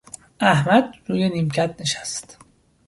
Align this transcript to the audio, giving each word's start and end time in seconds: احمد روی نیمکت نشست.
احمد 0.39 0.93
روی 1.07 1.29
نیمکت 1.29 1.75
نشست. 1.81 2.37